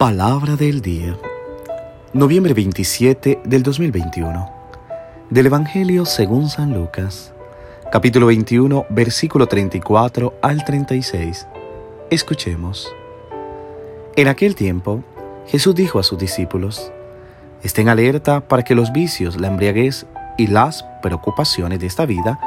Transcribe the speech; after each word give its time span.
Palabra 0.00 0.56
del 0.56 0.80
día. 0.80 1.14
Noviembre 2.14 2.54
27 2.54 3.42
del 3.44 3.62
2021. 3.62 4.50
Del 5.28 5.44
Evangelio 5.44 6.06
según 6.06 6.48
San 6.48 6.72
Lucas. 6.72 7.34
Capítulo 7.92 8.28
21, 8.28 8.86
versículo 8.88 9.46
34 9.46 10.38
al 10.40 10.64
36. 10.64 11.46
Escuchemos. 12.08 12.90
En 14.16 14.28
aquel 14.28 14.54
tiempo, 14.54 15.04
Jesús 15.46 15.74
dijo 15.74 15.98
a 15.98 16.02
sus 16.02 16.18
discípulos, 16.18 16.90
Estén 17.62 17.90
alerta 17.90 18.40
para 18.40 18.62
que 18.62 18.74
los 18.74 18.92
vicios, 18.92 19.38
la 19.38 19.48
embriaguez 19.48 20.06
y 20.38 20.46
las 20.46 20.82
preocupaciones 21.02 21.78
de 21.78 21.88
esta 21.88 22.06
vida 22.06 22.40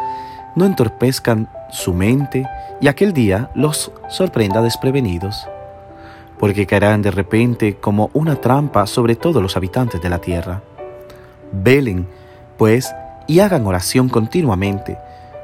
no 0.56 0.66
entorpezcan 0.66 1.48
su 1.70 1.94
mente 1.94 2.50
y 2.82 2.88
aquel 2.88 3.14
día 3.14 3.52
los 3.54 3.92
sorprenda 4.10 4.64
desprevenidos 4.64 5.46
porque 6.40 6.66
caerán 6.66 7.02
de 7.02 7.12
repente 7.12 7.76
como 7.76 8.10
una 8.14 8.36
trampa 8.36 8.88
sobre 8.88 9.16
todos 9.16 9.42
los 9.42 9.56
habitantes 9.56 10.02
de 10.02 10.10
la 10.10 10.20
tierra. 10.20 10.62
Velen, 11.52 12.08
pues, 12.58 12.94
y 13.28 13.40
hagan 13.40 13.66
oración 13.66 14.10
continuamente, 14.10 14.98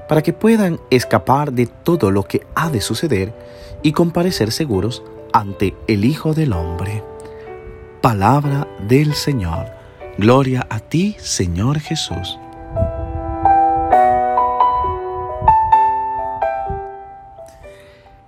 para 0.08 0.22
que 0.22 0.34
puedan 0.34 0.80
escapar 0.90 1.54
de 1.54 1.68
todo 1.68 2.10
lo 2.12 2.24
que 2.24 2.46
ha 2.56 2.70
de 2.70 2.82
suceder 2.82 3.34
y 3.84 3.92
comparecer 3.92 4.52
seguros 4.52 5.04
ante 5.34 5.76
el 5.88 6.04
Hijo 6.04 6.34
del 6.34 6.54
Hombre. 6.54 7.04
Palabra 8.02 8.68
del 8.88 9.14
Señor. 9.14 9.68
Gloria 10.18 10.66
a 10.70 10.80
ti, 10.80 11.16
Señor 11.20 11.80
Jesús. 11.80 12.39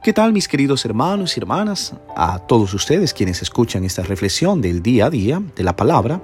¿Qué 0.04 0.14
tal 0.14 0.34
mis 0.34 0.48
queridos 0.48 0.84
hermanos 0.86 1.38
y 1.38 1.40
hermanas? 1.40 1.94
A 2.16 2.40
todos 2.40 2.74
ustedes 2.74 3.14
quienes 3.14 3.44
escuchan 3.44 3.84
esta 3.84 4.02
reflexión 4.02 4.60
del 4.60 4.82
día 4.82 5.06
a 5.06 5.10
día 5.12 5.40
de 5.56 5.64
la 5.64 5.76
palabra, 5.76 6.20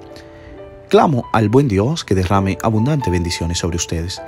clamo 0.89 1.25
al 1.31 1.50
buen 1.50 1.67
Dios 1.67 2.03
que 2.03 2.16
derrame 2.16 2.58
abundantes 2.64 3.11
bendiciones 3.11 3.59
sobre 3.59 3.78
ustedes 3.78 4.19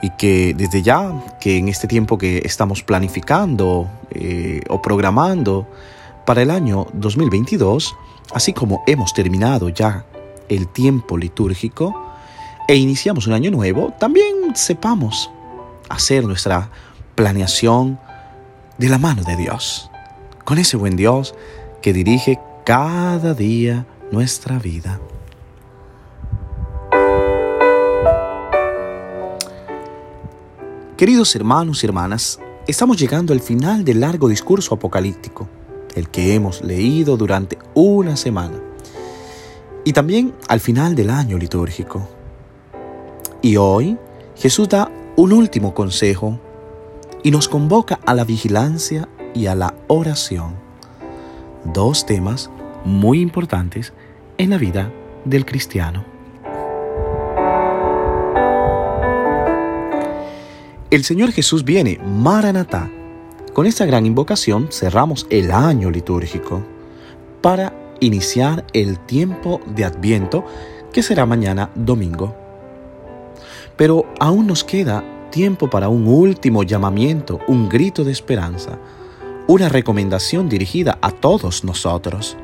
y 0.00 0.08
que 0.16 0.54
desde 0.54 0.80
ya, 0.80 1.12
que 1.38 1.58
en 1.58 1.68
este 1.68 1.86
tiempo 1.86 2.16
que 2.16 2.38
estamos 2.46 2.82
planificando 2.82 3.90
eh, 4.10 4.62
o 4.70 4.80
programando 4.80 5.66
para 6.24 6.40
el 6.40 6.50
año 6.50 6.86
2022, 6.94 7.94
así 8.32 8.54
como 8.54 8.82
hemos 8.86 9.12
terminado 9.12 9.68
ya 9.68 10.06
el 10.48 10.66
tiempo 10.66 11.18
litúrgico 11.18 11.94
e 12.66 12.76
iniciamos 12.76 13.26
un 13.26 13.34
año 13.34 13.50
nuevo, 13.50 13.92
también 13.98 14.56
sepamos 14.56 15.30
hacer 15.90 16.24
nuestra 16.24 16.70
planeación, 17.14 17.98
de 18.78 18.88
la 18.88 18.98
mano 18.98 19.24
de 19.24 19.36
Dios, 19.36 19.90
con 20.44 20.58
ese 20.58 20.76
buen 20.76 20.94
Dios 20.94 21.34
que 21.82 21.92
dirige 21.92 22.38
cada 22.64 23.34
día 23.34 23.86
nuestra 24.12 24.58
vida. 24.60 25.00
Queridos 30.96 31.34
hermanos 31.34 31.82
y 31.82 31.86
hermanas, 31.86 32.38
estamos 32.68 32.96
llegando 32.96 33.32
al 33.32 33.40
final 33.40 33.84
del 33.84 34.00
largo 34.00 34.28
discurso 34.28 34.76
apocalíptico, 34.76 35.48
el 35.96 36.08
que 36.08 36.34
hemos 36.34 36.62
leído 36.62 37.16
durante 37.16 37.58
una 37.74 38.16
semana, 38.16 38.60
y 39.84 39.92
también 39.92 40.34
al 40.48 40.60
final 40.60 40.94
del 40.94 41.10
año 41.10 41.36
litúrgico. 41.36 42.08
Y 43.42 43.56
hoy 43.56 43.98
Jesús 44.36 44.68
da 44.68 44.90
un 45.16 45.32
último 45.32 45.74
consejo 45.74 46.38
y 47.22 47.30
nos 47.30 47.48
convoca 47.48 47.98
a 48.06 48.14
la 48.14 48.24
vigilancia 48.24 49.08
y 49.34 49.46
a 49.46 49.54
la 49.54 49.74
oración. 49.88 50.54
Dos 51.64 52.06
temas 52.06 52.50
muy 52.84 53.20
importantes 53.20 53.92
en 54.38 54.50
la 54.50 54.58
vida 54.58 54.92
del 55.24 55.44
cristiano. 55.44 56.04
El 60.90 61.04
Señor 61.04 61.32
Jesús 61.32 61.64
viene, 61.64 61.98
Maranatá. 61.98 62.90
Con 63.52 63.66
esta 63.66 63.84
gran 63.84 64.06
invocación 64.06 64.68
cerramos 64.70 65.26
el 65.28 65.50
año 65.50 65.90
litúrgico 65.90 66.62
para 67.42 67.74
iniciar 68.00 68.64
el 68.72 68.98
tiempo 69.00 69.60
de 69.66 69.84
Adviento 69.84 70.44
que 70.92 71.02
será 71.02 71.26
mañana 71.26 71.70
domingo. 71.74 72.34
Pero 73.76 74.06
aún 74.18 74.46
nos 74.46 74.64
queda 74.64 75.04
tiempo 75.30 75.70
para 75.70 75.88
un 75.88 76.06
último 76.06 76.62
llamamiento, 76.62 77.40
un 77.48 77.68
grito 77.68 78.04
de 78.04 78.12
esperanza, 78.12 78.78
una 79.46 79.68
recomendación 79.68 80.48
dirigida 80.48 80.98
a 81.00 81.10
todos 81.10 81.64
nosotros. 81.64 82.36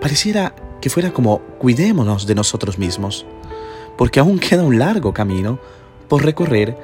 Pareciera 0.00 0.54
que 0.80 0.90
fuera 0.90 1.12
como 1.12 1.40
cuidémonos 1.58 2.26
de 2.26 2.34
nosotros 2.34 2.78
mismos, 2.78 3.26
porque 3.96 4.20
aún 4.20 4.38
queda 4.40 4.62
un 4.62 4.78
largo 4.78 5.12
camino 5.12 5.58
por 6.08 6.24
recorrer 6.24 6.76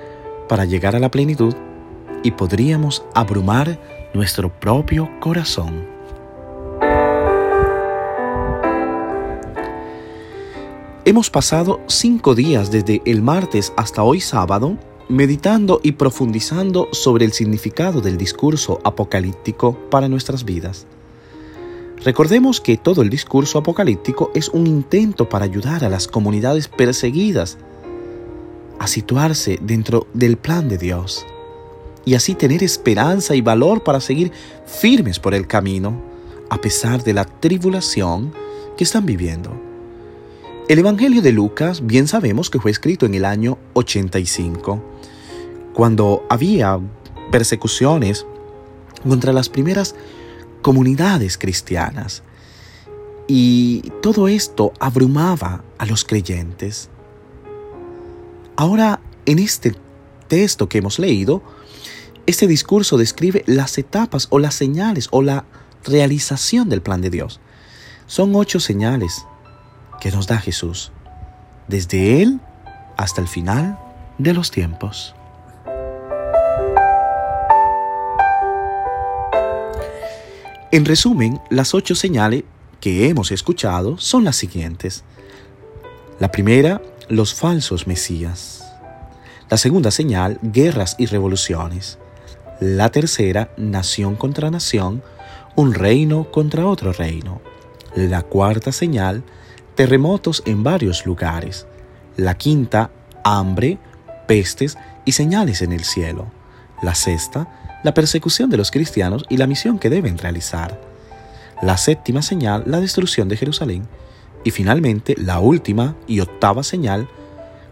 para 0.49 0.65
llegar 0.65 0.95
a 0.95 1.01
la 1.01 1.11
plenitud 1.11 1.55
y 2.23 2.31
podríamos 2.33 3.05
abrumar 3.15 3.79
nuestro 4.15 4.49
propio 4.49 5.09
corazón. 5.21 5.96
Hemos 11.17 11.31
pasado 11.31 11.81
cinco 11.87 12.35
días 12.35 12.71
desde 12.71 13.01
el 13.07 13.23
martes 13.23 13.73
hasta 13.79 14.03
hoy 14.03 14.21
sábado 14.21 14.77
meditando 15.09 15.81
y 15.83 15.93
profundizando 15.93 16.89
sobre 16.93 17.25
el 17.25 17.33
significado 17.33 18.03
del 18.03 18.19
discurso 18.19 18.81
apocalíptico 18.85 19.79
para 19.89 20.11
nuestras 20.11 20.45
vidas. 20.45 20.87
Recordemos 22.05 22.61
que 22.61 22.77
todo 22.77 23.01
el 23.01 23.09
discurso 23.09 23.59
apocalíptico 23.59 24.31
es 24.35 24.51
un 24.51 24.67
intento 24.67 25.27
para 25.27 25.47
ayudar 25.47 25.87
a 25.87 25.89
las 25.89 26.07
comunidades 26.07 26.69
perseguidas 26.69 27.57
a 28.79 28.87
situarse 28.87 29.59
dentro 29.63 30.09
del 30.13 30.37
plan 30.37 30.69
de 30.69 30.77
Dios 30.77 31.25
y 32.05 32.13
así 32.13 32.35
tener 32.35 32.63
esperanza 32.63 33.35
y 33.35 33.41
valor 33.41 33.83
para 33.83 34.03
seguir 34.03 34.33
firmes 34.67 35.19
por 35.19 35.33
el 35.33 35.47
camino 35.47 35.99
a 36.51 36.59
pesar 36.59 37.03
de 37.03 37.15
la 37.15 37.25
tribulación 37.25 38.35
que 38.77 38.85
están 38.85 39.07
viviendo. 39.07 39.76
El 40.69 40.81
Evangelio 40.81 41.23
de 41.23 41.31
Lucas 41.31 41.87
bien 41.87 42.09
sabemos 42.09 42.51
que 42.51 42.59
fue 42.59 42.73
escrito 42.73 43.07
en 43.07 43.15
el 43.15 43.25
año 43.25 43.57
85, 43.75 44.83
cuando 45.73 46.27
había 46.29 46.81
persecuciones 47.31 48.27
contra 49.09 49.33
las 49.33 49.49
primeras 49.49 49.95
comunidades 50.63 51.39
cristianas. 51.39 52.25
Y 53.29 53.93
todo 54.03 54.27
esto 54.27 54.73
abrumaba 54.81 55.63
a 55.79 55.87
los 55.87 56.05
creyentes. 56.05 56.91
Ahora, 58.57 58.99
en 59.25 59.39
este 59.39 59.77
texto 60.27 60.69
que 60.69 60.79
hemos 60.79 60.99
leído, 60.99 61.45
este 62.27 62.49
discurso 62.49 62.99
describe 62.99 63.45
las 63.47 63.79
etapas 63.79 64.27
o 64.31 64.41
las 64.41 64.57
señales 64.57 65.07
o 65.13 65.23
la 65.23 65.45
realización 65.85 66.69
del 66.69 66.83
plan 66.83 67.03
de 67.03 67.11
Dios. 67.11 67.39
Son 68.09 68.35
ocho 68.35 68.59
señales 68.59 69.27
que 70.01 70.11
nos 70.11 70.27
da 70.27 70.39
Jesús, 70.39 70.93
desde 71.69 72.23
Él 72.23 72.41
hasta 72.97 73.21
el 73.21 73.29
final 73.29 73.79
de 74.19 74.33
los 74.33 74.51
tiempos. 74.51 75.15
En 80.73 80.85
resumen, 80.85 81.41
las 81.49 81.75
ocho 81.75 81.95
señales 81.95 82.45
que 82.81 83.09
hemos 83.09 83.31
escuchado 83.31 83.99
son 83.99 84.25
las 84.25 84.37
siguientes. 84.37 85.05
La 86.19 86.31
primera, 86.31 86.83
los 87.09 87.35
falsos 87.35 87.87
mesías. 87.87 88.65
La 89.49 89.57
segunda 89.57 89.91
señal, 89.91 90.39
guerras 90.43 90.97
y 90.99 91.07
revoluciones. 91.07 91.99
La 92.61 92.91
tercera, 92.91 93.51
nación 93.57 94.17
contra 94.17 94.51
nación, 94.51 95.03
un 95.55 95.73
reino 95.73 96.31
contra 96.31 96.67
otro 96.67 96.93
reino. 96.93 97.41
La 97.95 98.23
cuarta 98.23 98.73
señal, 98.73 99.23
terremotos 99.77 100.43
en 100.47 100.65
varios 100.65 101.07
lugares. 101.07 101.67
La 102.17 102.37
quinta, 102.37 102.91
hambre, 103.23 103.79
pestes 104.27 104.77
y 105.05 105.13
señales 105.13 105.63
en 105.63 105.73
el 105.73 105.85
cielo. 105.85 106.27
La 106.83 106.95
sexta, 106.95 107.79
la 107.85 107.95
persecución 107.95 108.51
de 108.51 108.57
los 108.57 108.71
cristianos 108.71 109.25
y 109.29 109.37
la 109.37 109.47
misión 109.47 109.79
que 109.79 109.91
deben 109.91 110.19
realizar. 110.19 110.81
La 111.63 111.77
séptima 111.77 112.23
señal, 112.23 112.65
la 112.67 112.81
destrucción 112.81 113.29
de 113.29 113.37
Jerusalén. 113.37 113.87
Y 114.45 114.51
finalmente, 114.51 115.15
la 115.19 115.39
última 115.39 115.95
y 116.07 116.21
octava 116.21 116.63
señal, 116.63 117.09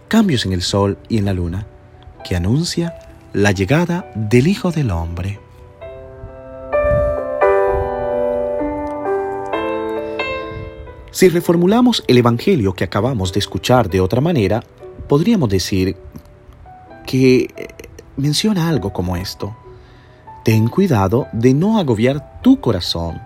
cambios 0.09 0.47
en 0.47 0.53
el 0.53 0.63
sol 0.63 0.99
y 1.09 1.19
en 1.19 1.25
la 1.25 1.33
luna, 1.33 1.67
que 2.25 2.37
anuncia 2.37 2.95
la 3.33 3.53
llegada 3.53 4.11
del 4.15 4.47
Hijo 4.47 4.71
del 4.71 4.91
Hombre. 4.91 5.41
Si 11.15 11.29
reformulamos 11.29 12.03
el 12.09 12.19
Evangelio 12.19 12.73
que 12.73 12.83
acabamos 12.83 13.33
de 13.33 13.39
escuchar 13.39 13.89
de 13.89 14.01
otra 14.01 14.21
manera, 14.21 14.65
podríamos 15.07 15.49
decir 15.49 15.97
que 17.07 17.43
eh, 17.57 17.69
menciona 18.17 18.69
algo 18.69 18.93
como 18.93 19.17
esto. 19.17 19.57
Ten 20.45 20.67
cuidado 20.67 21.29
de 21.33 21.55
no 21.55 21.79
agobiar 21.79 22.41
tu 22.43 22.61
corazón, 22.61 23.23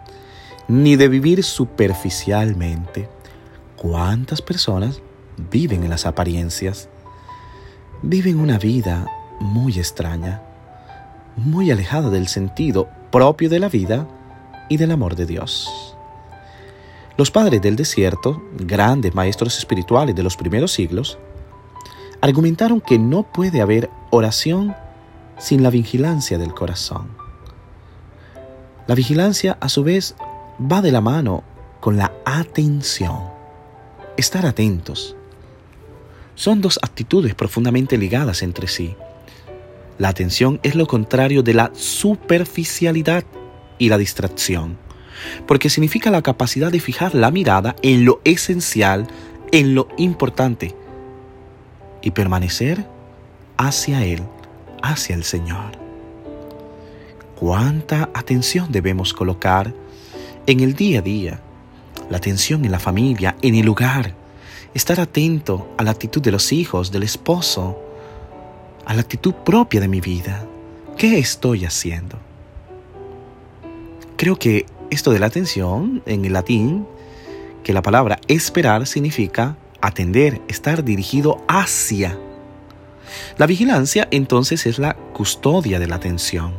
ni 0.68 0.96
de 0.96 1.08
vivir 1.08 1.42
superficialmente. 1.42 3.08
¿Cuántas 3.74 4.42
personas 4.42 5.00
viven 5.50 5.82
en 5.82 5.88
las 5.88 6.04
apariencias? 6.04 6.90
Viven 8.02 8.38
una 8.38 8.58
vida 8.58 9.06
muy 9.40 9.78
extraña, 9.78 10.42
muy 11.36 11.70
alejada 11.70 12.10
del 12.10 12.28
sentido 12.28 12.86
propio 13.10 13.48
de 13.48 13.60
la 13.60 13.70
vida 13.70 14.06
y 14.68 14.76
del 14.76 14.90
amor 14.90 15.16
de 15.16 15.24
Dios. 15.24 15.87
Los 17.18 17.32
padres 17.32 17.60
del 17.60 17.74
desierto, 17.74 18.40
grandes 18.56 19.12
maestros 19.12 19.58
espirituales 19.58 20.14
de 20.14 20.22
los 20.22 20.36
primeros 20.36 20.70
siglos, 20.70 21.18
argumentaron 22.20 22.80
que 22.80 22.96
no 22.96 23.24
puede 23.24 23.60
haber 23.60 23.90
oración 24.10 24.76
sin 25.36 25.64
la 25.64 25.70
vigilancia 25.70 26.38
del 26.38 26.54
corazón. 26.54 27.08
La 28.86 28.94
vigilancia, 28.94 29.58
a 29.60 29.68
su 29.68 29.82
vez, 29.82 30.14
va 30.60 30.80
de 30.80 30.92
la 30.92 31.00
mano 31.00 31.42
con 31.80 31.96
la 31.96 32.12
atención. 32.24 33.18
Estar 34.16 34.46
atentos. 34.46 35.16
Son 36.36 36.60
dos 36.60 36.78
actitudes 36.82 37.34
profundamente 37.34 37.98
ligadas 37.98 38.44
entre 38.44 38.68
sí. 38.68 38.94
La 39.98 40.10
atención 40.10 40.60
es 40.62 40.76
lo 40.76 40.86
contrario 40.86 41.42
de 41.42 41.54
la 41.54 41.72
superficialidad 41.74 43.24
y 43.76 43.88
la 43.88 43.98
distracción 43.98 44.87
porque 45.46 45.70
significa 45.70 46.10
la 46.10 46.22
capacidad 46.22 46.70
de 46.70 46.80
fijar 46.80 47.14
la 47.14 47.30
mirada 47.30 47.76
en 47.82 48.04
lo 48.04 48.20
esencial, 48.24 49.06
en 49.52 49.74
lo 49.74 49.88
importante, 49.96 50.74
y 52.02 52.10
permanecer 52.10 52.86
hacia 53.56 54.04
Él, 54.04 54.22
hacia 54.82 55.14
el 55.14 55.24
Señor. 55.24 55.72
¿Cuánta 57.38 58.10
atención 58.14 58.72
debemos 58.72 59.14
colocar 59.14 59.72
en 60.46 60.60
el 60.60 60.74
día 60.74 60.98
a 60.98 61.02
día? 61.02 61.40
La 62.10 62.16
atención 62.16 62.64
en 62.64 62.72
la 62.72 62.78
familia, 62.78 63.36
en 63.42 63.54
el 63.54 63.64
lugar. 63.64 64.14
Estar 64.74 65.00
atento 65.00 65.68
a 65.78 65.82
la 65.82 65.90
actitud 65.90 66.20
de 66.20 66.32
los 66.32 66.52
hijos, 66.52 66.90
del 66.90 67.02
esposo, 67.02 67.80
a 68.84 68.94
la 68.94 69.00
actitud 69.02 69.34
propia 69.34 69.80
de 69.80 69.88
mi 69.88 70.00
vida. 70.00 70.44
¿Qué 70.96 71.18
estoy 71.18 71.64
haciendo? 71.64 72.18
Creo 74.16 74.36
que 74.36 74.66
esto 74.90 75.10
de 75.10 75.18
la 75.18 75.26
atención, 75.26 76.02
en 76.06 76.24
el 76.24 76.32
latín, 76.32 76.86
que 77.62 77.72
la 77.72 77.82
palabra 77.82 78.20
esperar 78.28 78.86
significa 78.86 79.56
atender, 79.80 80.40
estar 80.48 80.84
dirigido 80.84 81.42
hacia. 81.48 82.18
La 83.36 83.46
vigilancia 83.46 84.08
entonces 84.10 84.66
es 84.66 84.78
la 84.78 84.94
custodia 84.94 85.78
de 85.78 85.86
la 85.86 85.96
atención. 85.96 86.54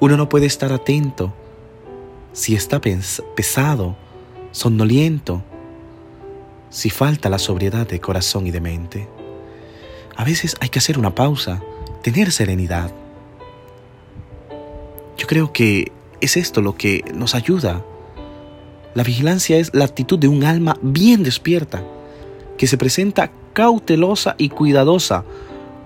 Uno 0.00 0.16
no 0.16 0.28
puede 0.28 0.46
estar 0.46 0.72
atento 0.72 1.34
si 2.32 2.54
está 2.54 2.80
pesado, 2.80 3.96
somnoliento, 4.52 5.42
si 6.70 6.90
falta 6.90 7.30
la 7.30 7.38
sobriedad 7.38 7.86
de 7.86 8.00
corazón 8.00 8.46
y 8.46 8.50
de 8.50 8.60
mente. 8.60 9.08
A 10.16 10.24
veces 10.24 10.56
hay 10.60 10.68
que 10.68 10.78
hacer 10.78 10.98
una 10.98 11.14
pausa, 11.14 11.62
tener 12.02 12.32
serenidad. 12.32 12.90
Yo 15.16 15.26
creo 15.26 15.52
que 15.52 15.92
es 16.20 16.36
esto 16.36 16.62
lo 16.62 16.76
que 16.76 17.04
nos 17.14 17.34
ayuda. 17.34 17.84
La 18.94 19.02
vigilancia 19.02 19.58
es 19.58 19.74
la 19.74 19.84
actitud 19.84 20.18
de 20.18 20.28
un 20.28 20.44
alma 20.44 20.76
bien 20.82 21.22
despierta, 21.22 21.82
que 22.56 22.66
se 22.66 22.78
presenta 22.78 23.30
cautelosa 23.52 24.34
y 24.38 24.48
cuidadosa 24.48 25.24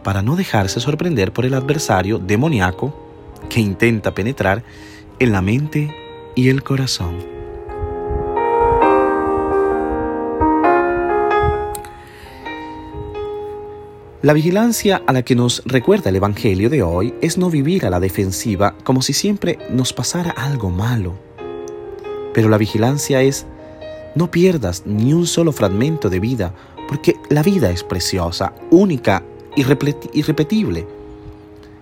para 0.02 0.22
no 0.22 0.36
dejarse 0.36 0.80
sorprender 0.80 1.32
por 1.32 1.44
el 1.44 1.54
adversario 1.54 2.18
demoníaco 2.18 2.94
que 3.48 3.60
intenta 3.60 4.14
penetrar 4.14 4.62
en 5.18 5.32
la 5.32 5.42
mente 5.42 5.94
y 6.34 6.48
el 6.48 6.62
corazón. 6.62 7.29
La 14.22 14.34
vigilancia 14.34 15.02
a 15.06 15.14
la 15.14 15.22
que 15.22 15.34
nos 15.34 15.62
recuerda 15.64 16.10
el 16.10 16.16
Evangelio 16.16 16.68
de 16.68 16.82
hoy 16.82 17.14
es 17.22 17.38
no 17.38 17.48
vivir 17.48 17.86
a 17.86 17.90
la 17.90 18.00
defensiva 18.00 18.76
como 18.84 19.00
si 19.00 19.14
siempre 19.14 19.58
nos 19.70 19.94
pasara 19.94 20.28
algo 20.32 20.68
malo. 20.68 21.14
Pero 22.34 22.50
la 22.50 22.58
vigilancia 22.58 23.22
es 23.22 23.46
no 24.14 24.30
pierdas 24.30 24.82
ni 24.84 25.14
un 25.14 25.26
solo 25.26 25.52
fragmento 25.52 26.10
de 26.10 26.20
vida, 26.20 26.54
porque 26.86 27.16
la 27.30 27.42
vida 27.42 27.70
es 27.70 27.82
preciosa, 27.82 28.52
única, 28.70 29.22
irrepetible. 29.56 30.86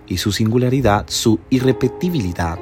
Y 0.07 0.15
su 0.15 0.31
singularidad, 0.31 1.07
su 1.09 1.41
irrepetibilidad, 1.49 2.57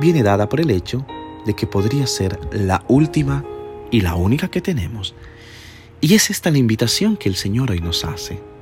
viene 0.00 0.22
dada 0.22 0.48
por 0.48 0.62
el 0.62 0.70
hecho 0.70 1.04
de 1.44 1.52
que 1.52 1.66
podría 1.66 2.06
ser 2.06 2.40
la 2.52 2.82
última 2.88 3.44
y 3.90 4.00
la 4.00 4.14
única 4.14 4.48
que 4.48 4.62
tenemos. 4.62 5.14
Y 6.00 6.14
es 6.14 6.30
esta 6.30 6.50
la 6.50 6.56
invitación 6.56 7.18
que 7.18 7.28
el 7.28 7.34
Señor 7.34 7.70
hoy 7.70 7.80
nos 7.80 8.06
hace 8.06 8.53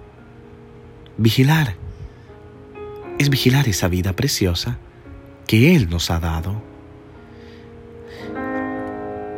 Vigilar 1.22 1.76
es 3.20 3.30
vigilar 3.30 3.68
esa 3.68 3.86
vida 3.86 4.12
preciosa 4.12 4.78
que 5.46 5.76
Él 5.76 5.88
nos 5.88 6.10
ha 6.10 6.18
dado. 6.18 6.60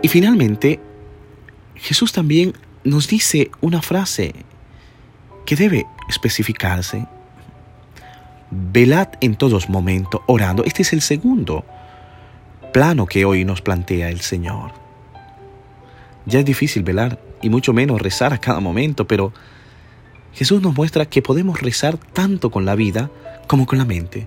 Y 0.01 0.09
finalmente, 0.09 0.81
Jesús 1.75 2.11
también 2.13 2.55
nos 2.85 3.07
dice 3.07 3.51
una 3.61 3.83
frase 3.83 4.33
que 5.45 5.57
debe 5.57 5.85
especificarse. 6.09 7.07
Velad 8.51 9.09
en 9.21 9.37
todos 9.37 9.69
momentos 9.69 10.23
orando. 10.27 10.65
Este 10.65 10.81
es 10.81 10.95
el 10.95 11.03
segundo 11.03 11.67
plano 12.73 13.05
que 13.05 13.27
hoy 13.27 13.45
nos 13.45 13.61
plantea 13.61 14.09
el 14.09 14.23
Señor. 14.23 14.73
Ya 16.25 16.39
es 16.39 16.47
difícil 16.47 16.83
velar 16.83 17.21
y 17.43 17.51
mucho 17.51 17.75
menos 17.75 18.01
rezar 18.01 18.33
a 18.33 18.39
cada 18.39 18.61
momento, 18.61 19.07
pero 19.07 19.35
Jesús 20.35 20.61
nos 20.61 20.75
muestra 20.75 21.07
que 21.07 21.23
podemos 21.23 21.61
rezar 21.61 21.97
tanto 21.97 22.51
con 22.51 22.65
la 22.65 22.75
vida 22.75 23.11
como 23.47 23.67
con 23.67 23.79
la 23.79 23.85
mente. 23.85 24.27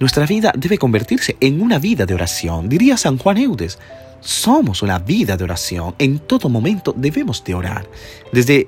Nuestra 0.00 0.26
vida 0.26 0.52
debe 0.56 0.78
convertirse 0.78 1.36
en 1.40 1.62
una 1.62 1.78
vida 1.78 2.06
de 2.06 2.14
oración. 2.14 2.68
Diría 2.68 2.96
San 2.96 3.18
Juan 3.18 3.38
Eudes, 3.38 3.78
somos 4.20 4.82
una 4.82 4.98
vida 4.98 5.36
de 5.36 5.44
oración. 5.44 5.94
En 5.98 6.18
todo 6.18 6.48
momento 6.48 6.92
debemos 6.96 7.44
de 7.44 7.54
orar. 7.54 7.86
Desde 8.32 8.66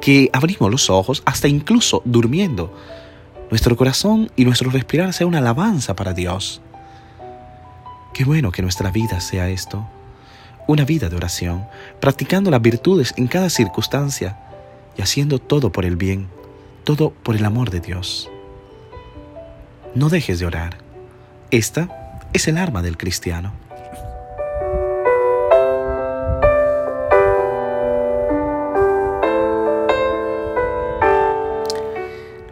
que 0.00 0.30
abrimos 0.32 0.70
los 0.70 0.88
ojos 0.88 1.22
hasta 1.26 1.48
incluso 1.48 2.00
durmiendo. 2.04 2.74
Nuestro 3.50 3.76
corazón 3.76 4.30
y 4.36 4.44
nuestro 4.44 4.70
respirar 4.70 5.12
sea 5.12 5.26
una 5.26 5.38
alabanza 5.38 5.94
para 5.94 6.14
Dios. 6.14 6.62
Qué 8.14 8.24
bueno 8.24 8.50
que 8.50 8.62
nuestra 8.62 8.90
vida 8.90 9.20
sea 9.20 9.50
esto. 9.50 9.86
Una 10.66 10.84
vida 10.84 11.10
de 11.10 11.16
oración, 11.16 11.66
practicando 12.00 12.50
las 12.50 12.62
virtudes 12.62 13.12
en 13.18 13.26
cada 13.26 13.50
circunstancia 13.50 14.38
y 14.96 15.02
haciendo 15.02 15.38
todo 15.38 15.70
por 15.70 15.84
el 15.84 15.96
bien, 15.96 16.28
todo 16.84 17.10
por 17.10 17.36
el 17.36 17.44
amor 17.44 17.70
de 17.70 17.80
Dios. 17.80 18.30
No 19.94 20.08
dejes 20.08 20.38
de 20.38 20.46
orar. 20.46 20.78
Esta 21.50 22.28
es 22.32 22.48
el 22.48 22.58
arma 22.58 22.82
del 22.82 22.96
cristiano. 22.96 23.52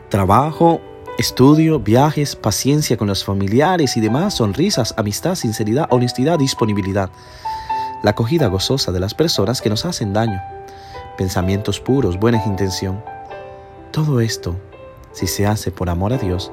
Trabajo, 0.08 0.80
estudio, 1.18 1.80
viajes, 1.80 2.36
paciencia 2.36 2.96
con 2.96 3.08
los 3.08 3.24
familiares 3.24 3.96
y 3.96 4.00
demás, 4.00 4.34
sonrisas, 4.34 4.94
amistad, 4.96 5.34
sinceridad, 5.34 5.88
honestidad, 5.90 6.38
disponibilidad. 6.38 7.10
La 8.04 8.10
acogida 8.10 8.46
gozosa 8.46 8.92
de 8.92 9.00
las 9.00 9.12
personas 9.12 9.60
que 9.60 9.70
nos 9.70 9.84
hacen 9.84 10.12
daño 10.12 10.40
pensamientos 11.16 11.80
puros, 11.80 12.18
buena 12.18 12.42
intención. 12.44 13.02
Todo 13.90 14.20
esto, 14.20 14.56
si 15.12 15.26
se 15.26 15.46
hace 15.46 15.70
por 15.70 15.88
amor 15.90 16.12
a 16.12 16.18
Dios 16.18 16.52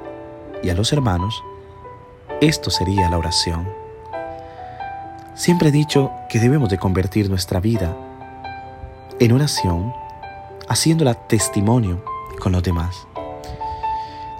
y 0.63 0.69
a 0.69 0.73
los 0.73 0.93
hermanos, 0.93 1.43
esto 2.41 2.69
sería 2.69 3.09
la 3.09 3.17
oración. 3.17 3.67
Siempre 5.35 5.69
he 5.69 5.71
dicho 5.71 6.11
que 6.29 6.39
debemos 6.39 6.69
de 6.69 6.77
convertir 6.77 7.29
nuestra 7.29 7.59
vida 7.59 7.95
en 9.19 9.31
oración, 9.31 9.93
haciéndola 10.67 11.13
testimonio 11.13 12.03
con 12.39 12.51
los 12.51 12.63
demás. 12.63 13.07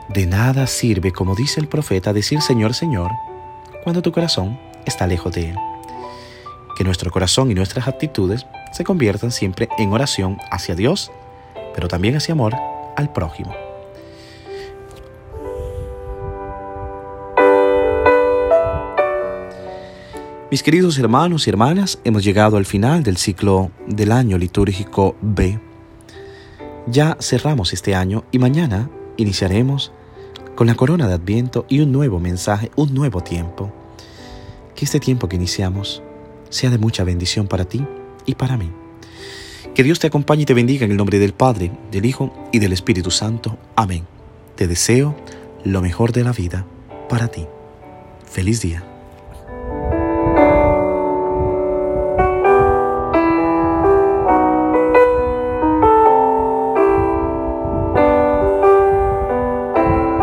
De 0.10 0.25
nada 0.25 0.68
sirve, 0.68 1.12
como 1.12 1.36
dice 1.36 1.60
el 1.60 1.68
profeta, 1.68 2.13
decir 2.13 2.42
Señor, 2.42 2.74
Señor, 2.74 3.12
cuando 3.84 4.01
tu 4.01 4.12
corazón 4.12 4.60
está 4.86 5.08
lejos 5.08 5.32
de 5.34 5.51
Él. 5.51 5.56
Que 6.75 6.84
nuestro 6.84 7.12
corazón 7.12 7.50
y 7.51 7.54
nuestras 7.54 7.88
actitudes 7.88 8.46
se 8.72 8.84
conviertan 8.84 9.32
siempre 9.32 9.70
en 9.78 9.92
oración 9.92 10.38
hacia 10.50 10.75
Dios, 10.75 11.12
pero 11.74 11.88
también 11.88 12.16
hacia 12.16 12.34
amor 12.34 12.56
al 12.96 13.12
prójimo. 13.12 13.54
Mis 20.50 20.63
queridos 20.63 20.98
hermanos 21.00 21.48
y 21.48 21.50
hermanas, 21.50 22.00
hemos 22.04 22.25
llegado 22.25 22.58
al 22.58 22.66
final 22.66 23.04
del 23.04 23.16
ciclo 23.16 23.72
del 23.88 24.12
año 24.12 24.38
litúrgico 24.38 25.16
B. 25.22 25.60
Ya 26.88 27.16
cerramos 27.22 27.72
este 27.72 27.96
año 27.96 28.25
y 28.32 28.40
mañana 28.40 28.90
iniciaremos 29.16 29.94
con 30.56 30.68
la 30.68 30.75
corona 30.75 31.08
de 31.08 31.13
Adviento 31.13 31.66
y 31.70 31.80
un 31.80 31.94
nuevo 31.94 32.20
mensaje, 32.20 32.70
un 32.75 32.94
nuevo 32.94 33.22
tiempo. 33.22 33.72
que 34.75 34.86
este 34.86 35.00
tiempo 35.00 35.30
que 35.30 35.36
iniciamos 35.36 36.01
sea 36.50 36.70
de 36.70 36.78
mucha 36.78 37.04
bendición 37.04 37.48
para 37.48 37.66
ti 37.66 37.86
y 38.25 38.36
para 38.36 38.58
mí. 38.58 38.70
Que 39.74 39.84
Dios 39.84 40.00
te 40.00 40.08
acompañe 40.08 40.44
y 40.44 40.46
te 40.46 40.54
bendiga 40.54 40.86
en 40.86 40.92
el 40.92 40.98
nombre 40.98 41.20
del 41.20 41.34
Padre, 41.34 41.72
del 41.92 42.06
Hijo 42.06 42.34
y 42.51 42.60
del 42.60 42.74
Espíritu 42.74 43.12
Santo. 43.12 43.58
Amén. 43.75 44.06
Te 44.56 44.68
deseo 44.68 45.16
lo 45.63 45.82
mejor 45.82 46.12
de 46.12 46.24
la 46.24 46.34
vida 46.34 46.66
para 47.08 47.30
ti. 47.30 47.46
Feliz 48.25 48.62
día. 48.62 48.90